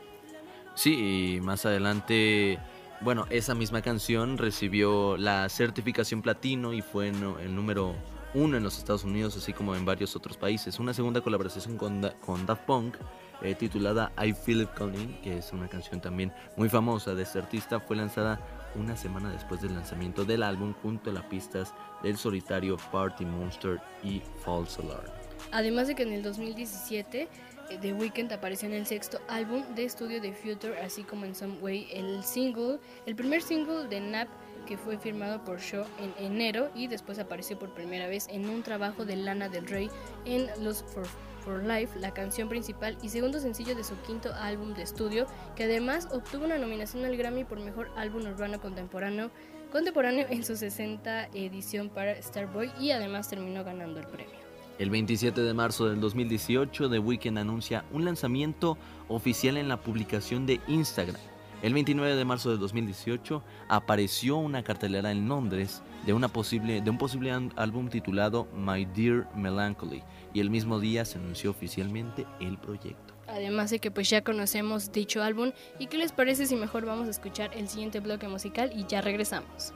[0.77, 2.59] Sí, y más adelante,
[3.01, 7.95] bueno, esa misma canción recibió la certificación platino y fue el número
[8.35, 10.79] uno en los Estados Unidos, así como en varios otros países.
[10.79, 12.15] Una segunda colaboración con, Da-
[12.47, 12.97] Daft Punk,
[13.41, 17.39] eh, titulada I Feel It Coming, que es una canción también muy famosa de este
[17.39, 18.39] artista, fue lanzada
[18.75, 21.73] una semana después del lanzamiento del álbum junto a las pistas
[22.03, 25.07] del solitario Party Monster y False Alarm.
[25.53, 27.29] Además de que en el 2017 eh,
[27.69, 31.59] The Weeknd apareció en el sexto álbum de estudio de Future, así como en Some
[31.61, 34.29] Way el single, el primer single de Nap
[34.67, 38.63] que fue firmado por Shaw en enero y después apareció por primera vez en un
[38.63, 39.91] trabajo de Lana del Rey
[40.25, 41.07] en Los for,
[41.41, 45.65] for Life, la canción principal y segundo sencillo de su quinto álbum de estudio, que
[45.65, 49.31] además obtuvo una nominación al Grammy por mejor álbum urbano contemporáneo
[49.71, 54.46] contemporáneo en su 60 edición para Starboy y además terminó ganando el premio.
[54.79, 58.77] El 27 de marzo del 2018, The Weeknd anuncia un lanzamiento
[59.09, 61.17] oficial en la publicación de Instagram.
[61.63, 66.91] El 29 de marzo de 2018 apareció una cartelera en Londres de, una posible, de
[66.91, 70.03] un posible álbum titulado My Dear Melancholy
[70.35, 73.15] y el mismo día se anunció oficialmente el proyecto.
[73.29, 77.09] Además de que pues ya conocemos dicho álbum y qué les parece si mejor vamos
[77.09, 79.73] a escuchar el siguiente bloque musical y ya regresamos.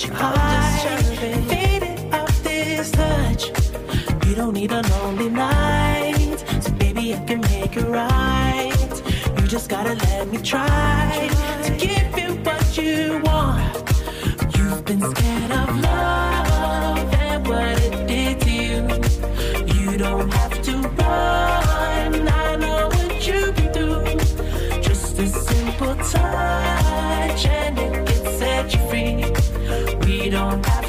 [0.00, 3.48] get you high, faded off this touch.
[4.26, 9.02] You don't need a lonely night, so baby, I can make it right.
[9.40, 11.28] You just gotta let me try
[11.64, 13.76] to give you what you want.
[14.56, 18.80] You've been scared of love and what it did to you.
[19.74, 22.28] You don't have to run.
[22.28, 24.80] I know what you've been through.
[24.80, 29.39] Just a simple touch and it can set you free
[30.20, 30.79] we don't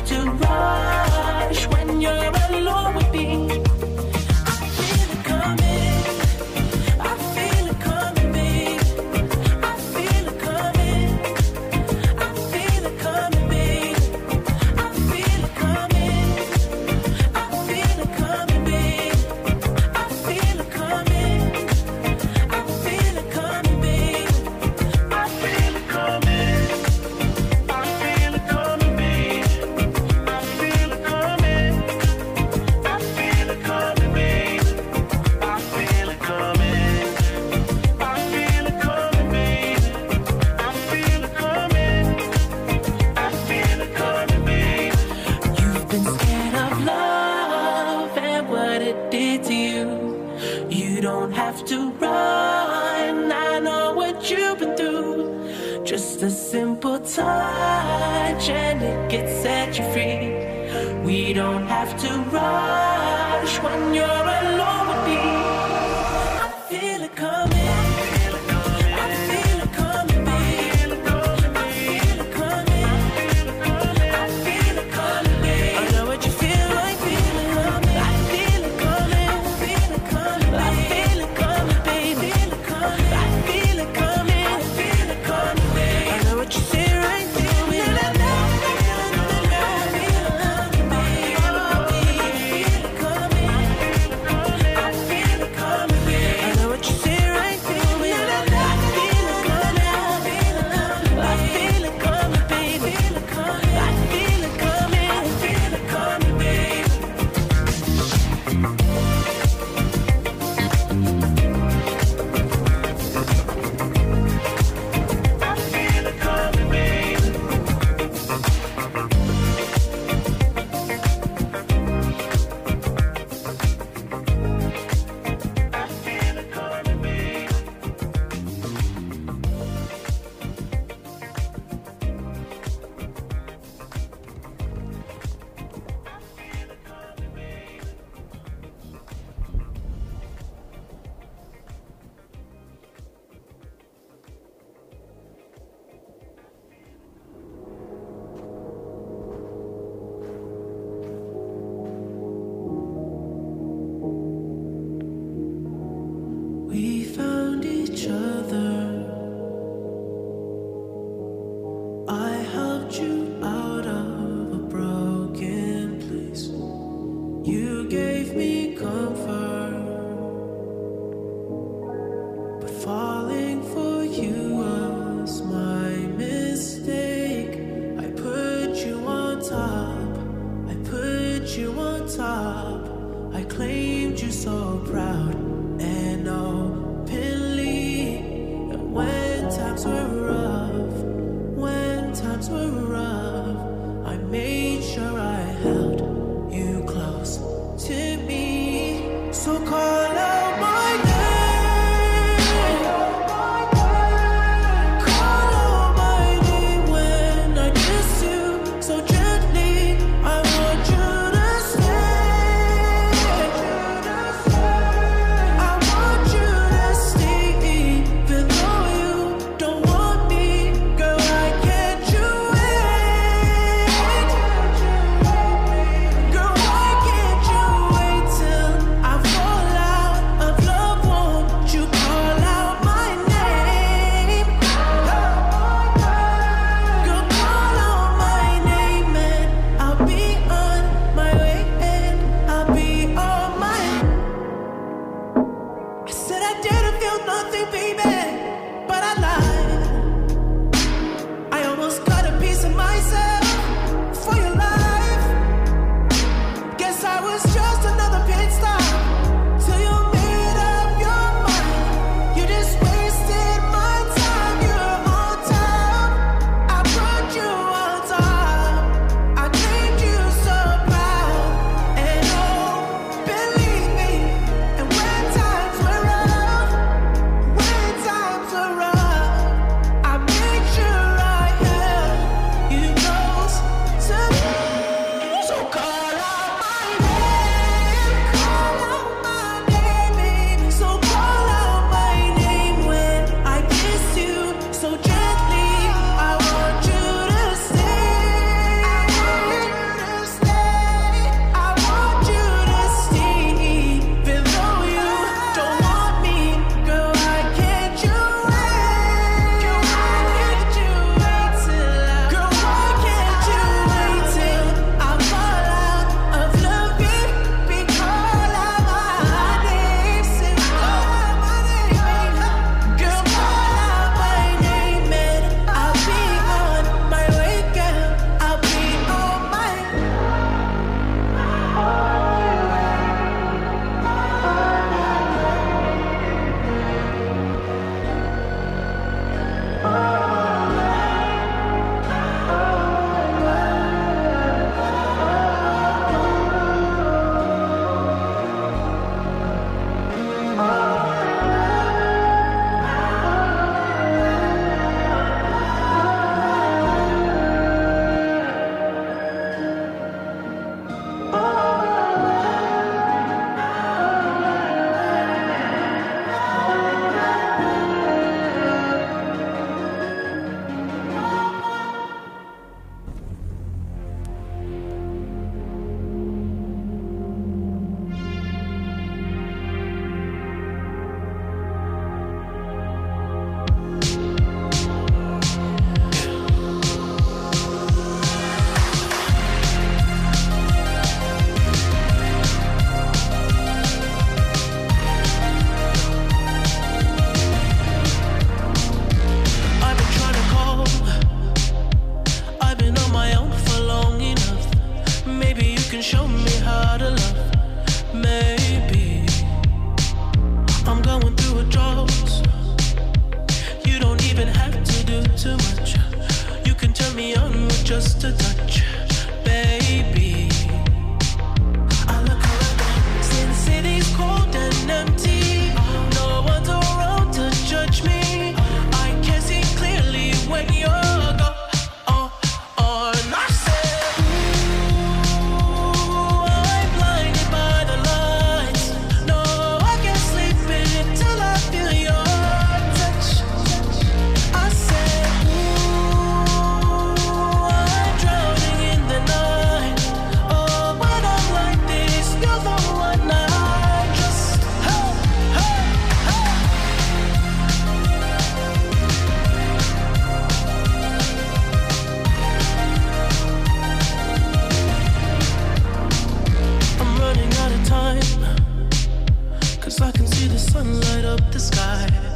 [470.72, 472.31] sunlight up the sky.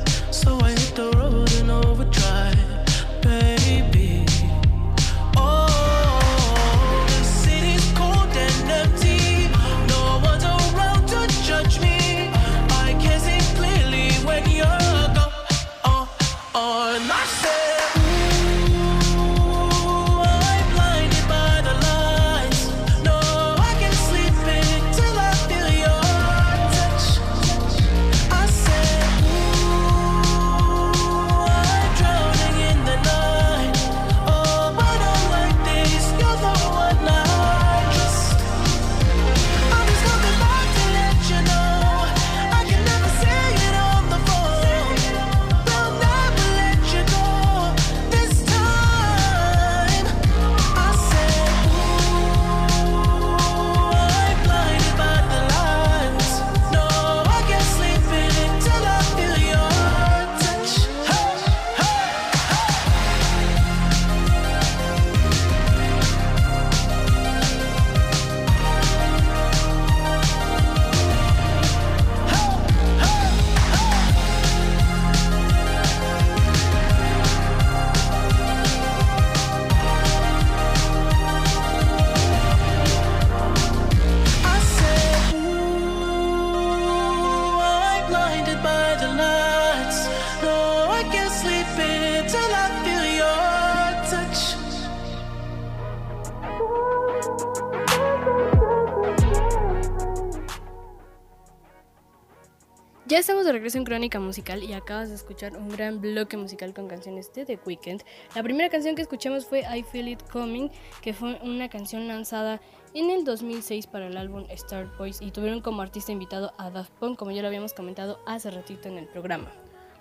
[103.86, 108.02] Crónica Musical y acabas de escuchar un gran bloque musical con canciones de The Weeknd.
[108.36, 110.70] La primera canción que escuchamos fue I Feel It Coming,
[111.02, 112.60] que fue una canción lanzada
[112.94, 116.92] en el 2006 para el álbum Star Boys y tuvieron como artista invitado a Daft
[117.00, 119.52] Punk, como ya lo habíamos comentado hace ratito en el programa.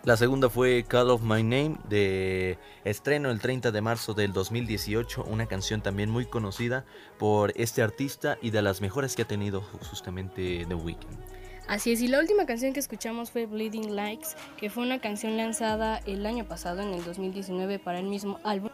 [0.05, 5.25] La segunda fue Call of My Name, de estreno el 30 de marzo del 2018,
[5.25, 6.85] una canción también muy conocida
[7.19, 11.44] por este artista y de las mejores que ha tenido justamente The Weeknd.
[11.67, 15.37] Así es, y la última canción que escuchamos fue Bleeding Likes, que fue una canción
[15.37, 18.71] lanzada el año pasado, en el 2019, para el mismo álbum.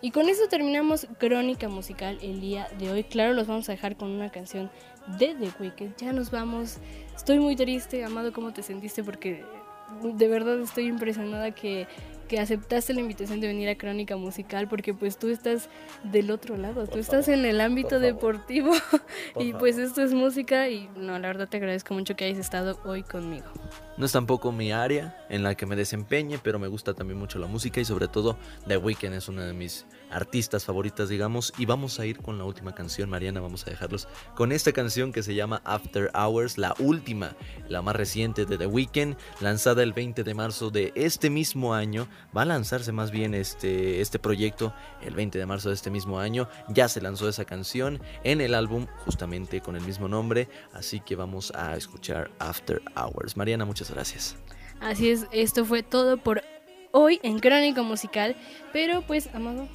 [0.00, 3.04] Y con eso terminamos Crónica Musical el día de hoy.
[3.04, 4.70] Claro, los vamos a dejar con una canción
[5.18, 5.96] de The Weeknd.
[5.96, 6.78] Ya nos vamos.
[7.16, 9.02] Estoy muy triste, Amado, ¿cómo te sentiste?
[9.02, 9.44] Porque
[10.02, 11.88] de verdad estoy impresionada que,
[12.28, 15.68] que aceptaste la invitación de venir a Crónica Musical, porque pues tú estás
[16.04, 18.72] del otro lado, tú estás en el ámbito deportivo
[19.40, 22.78] y pues esto es música y no, la verdad te agradezco mucho que hayas estado
[22.84, 23.46] hoy conmigo.
[23.96, 27.38] No es tampoco mi área en la que me desempeñe, pero me gusta también mucho
[27.38, 31.52] la música y sobre todo The Weeknd es una de mis artistas favoritas, digamos.
[31.58, 35.12] Y vamos a ir con la última canción, Mariana, vamos a dejarlos con esta canción
[35.12, 37.36] que se llama After Hours, la última,
[37.68, 42.08] la más reciente de The Weeknd, lanzada el 20 de marzo de este mismo año.
[42.36, 44.72] Va a lanzarse más bien este, este proyecto
[45.02, 46.48] el 20 de marzo de este mismo año.
[46.68, 51.16] Ya se lanzó esa canción en el álbum justamente con el mismo nombre, así que
[51.16, 53.36] vamos a escuchar After Hours.
[53.36, 54.36] Mariana, muchas gracias.
[54.80, 56.42] Así es, esto fue todo por
[56.92, 58.36] hoy en Crónica Musical,
[58.72, 59.68] pero pues, Amado,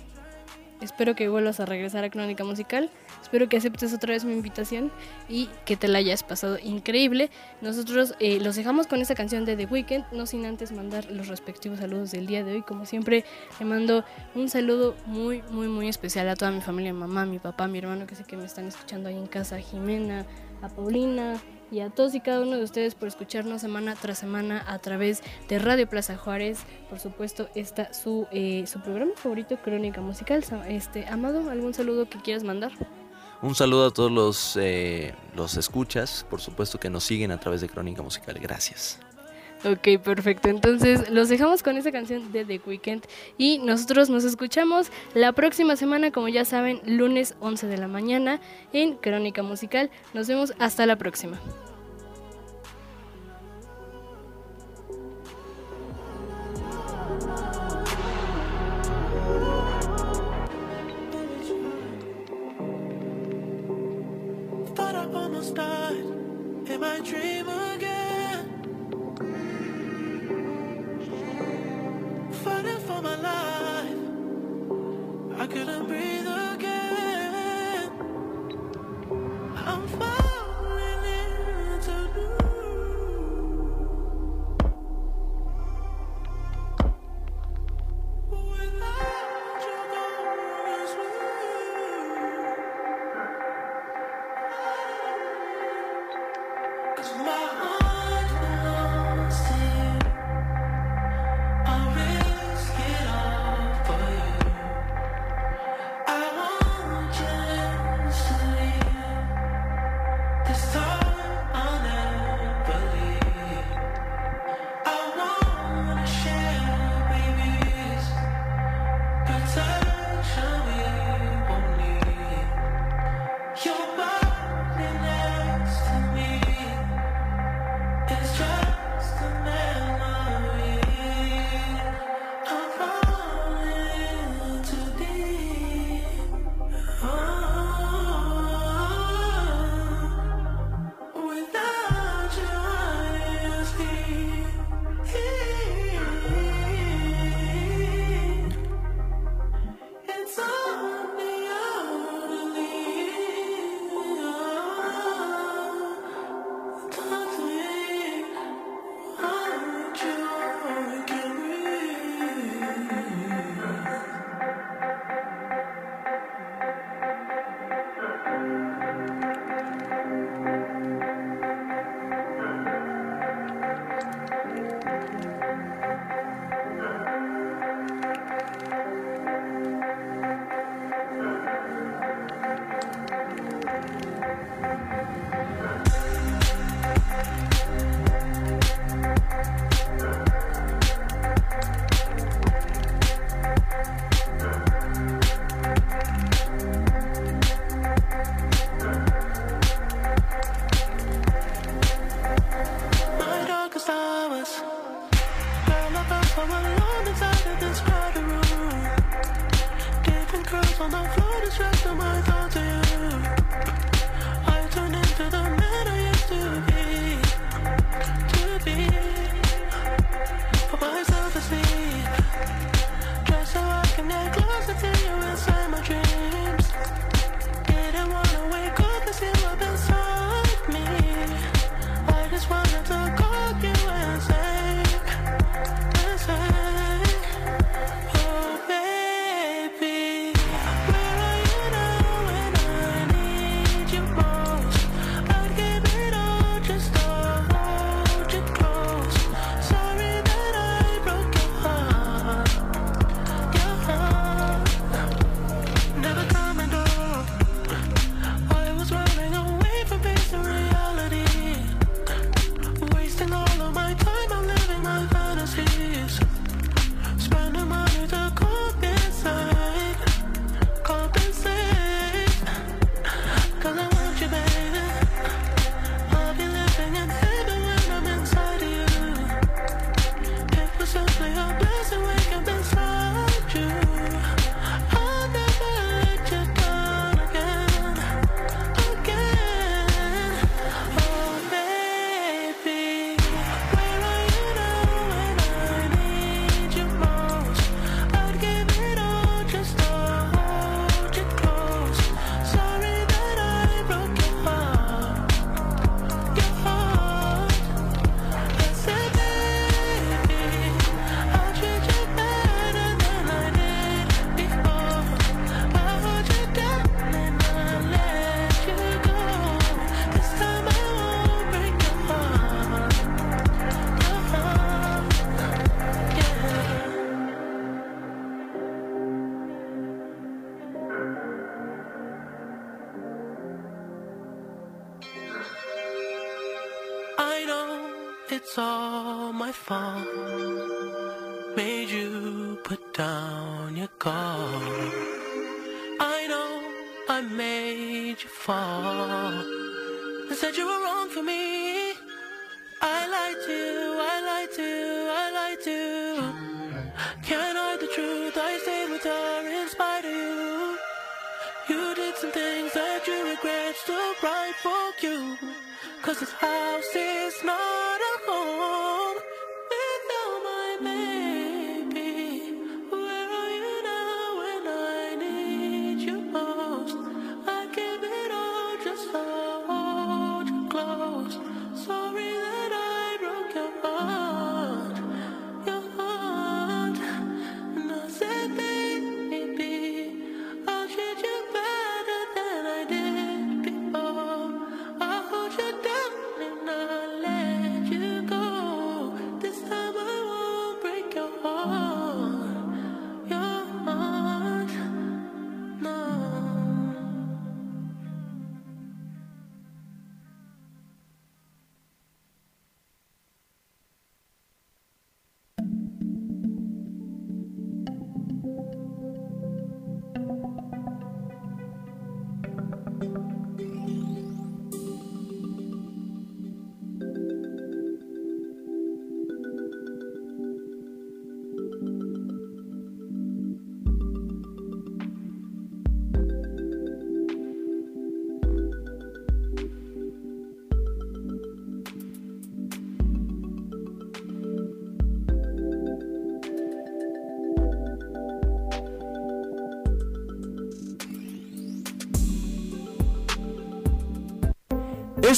[0.82, 2.90] espero que vuelvas a regresar a Crónica Musical,
[3.22, 4.92] espero que aceptes otra vez mi invitación
[5.28, 7.30] y que te la hayas pasado increíble.
[7.62, 11.28] Nosotros eh, los dejamos con esta canción de The Weeknd, no sin antes mandar los
[11.28, 12.62] respectivos saludos del día de hoy.
[12.62, 13.26] Como siempre,
[13.60, 17.68] le mando un saludo muy, muy, muy especial a toda mi familia, mamá, mi papá,
[17.68, 20.26] mi hermano, que sé que me están escuchando ahí en casa, Jimena,
[20.62, 21.42] a Paulina,
[21.74, 25.24] y a todos y cada uno de ustedes por escucharnos semana tras semana a través
[25.50, 26.60] de Radio Plaza Juárez.
[26.88, 30.44] Por supuesto, está su, eh, su programa favorito, Crónica Musical.
[30.68, 32.72] Este, Amado, ¿algún saludo que quieras mandar?
[33.42, 37.62] Un saludo a todos los, eh, los escuchas, por supuesto que nos siguen a través
[37.62, 38.38] de Crónica Musical.
[38.40, 39.00] Gracias.
[39.66, 40.50] Ok, perfecto.
[40.50, 43.04] Entonces los dejamos con esta canción de The Weeknd
[43.38, 48.42] y nosotros nos escuchamos la próxima semana, como ya saben, lunes 11 de la mañana
[48.74, 49.90] en Crónica Musical.
[50.14, 51.40] Nos vemos hasta la próxima.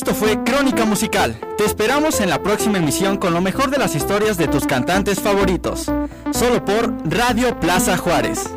[0.07, 1.35] Esto fue Crónica Musical.
[1.57, 5.19] Te esperamos en la próxima emisión con lo mejor de las historias de tus cantantes
[5.19, 5.91] favoritos.
[6.31, 8.47] Solo por Radio Plaza Juárez.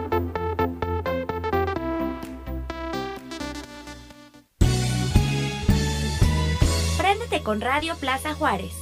[6.99, 8.75] Préndete con Radio Plaza Juárez.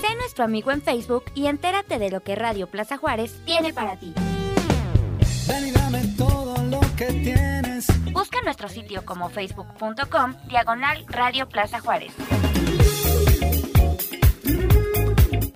[0.00, 3.96] Sé nuestro amigo en Facebook y entérate de lo que Radio Plaza Juárez tiene para
[3.96, 4.14] ti.
[8.46, 12.14] Nuestro sitio como facebook.com diagonal Radio Plaza Juárez.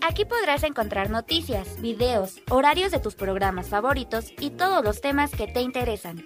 [0.03, 5.47] Aquí podrás encontrar noticias, videos, horarios de tus programas favoritos y todos los temas que
[5.47, 6.23] te interesan.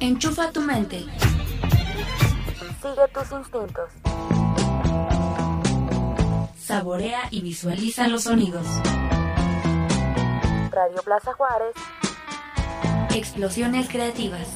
[0.00, 1.04] Enchufa tu mente.
[2.82, 3.99] Sigue tus instintos.
[6.70, 8.64] Saborea y visualiza los sonidos.
[10.70, 11.74] Radio Plaza Juárez.
[13.12, 14.46] Explosiones creativas.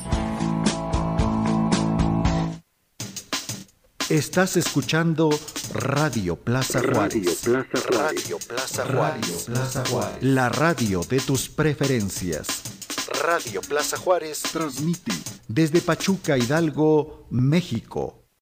[4.08, 5.28] Estás escuchando
[5.72, 7.48] Radio Plaza Juárez.
[7.88, 8.84] Radio Plaza
[9.90, 10.22] Juárez.
[10.22, 12.62] La radio de tus preferencias.
[13.24, 15.10] Radio Plaza Juárez transmite
[15.48, 18.23] desde Pachuca, Hidalgo, México